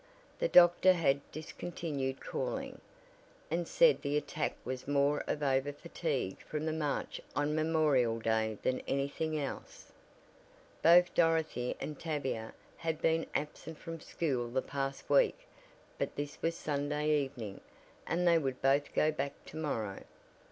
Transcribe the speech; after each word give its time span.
The 0.39 0.47
doctor 0.47 0.93
had 0.93 1.21
discontinued 1.31 2.21
calling, 2.21 2.81
and 3.51 3.67
said 3.67 4.01
the 4.01 4.17
attack 4.17 4.55
was 4.65 4.87
more 4.87 5.19
of 5.27 5.43
overfatigue 5.43 6.39
from 6.39 6.65
the 6.65 6.73
march 6.73 7.21
on 7.35 7.53
Memorial 7.53 8.17
Day 8.19 8.57
than 8.63 8.79
anything 8.87 9.39
else. 9.39 9.91
Both 10.81 11.13
Dorothy 11.13 11.77
and 11.79 11.99
Tavia 11.99 12.55
had 12.77 12.99
been 12.99 13.27
absent 13.35 13.77
from 13.77 13.99
school 14.01 14.47
the 14.49 14.63
past 14.63 15.07
week 15.07 15.45
but 15.99 16.15
this 16.15 16.41
was 16.41 16.55
Sunday 16.55 17.11
evening, 17.15 17.61
and 18.07 18.27
they 18.27 18.39
would 18.39 18.59
both 18.59 18.95
go 18.95 19.11
back 19.11 19.33
to 19.45 19.57
morrow. 19.57 20.03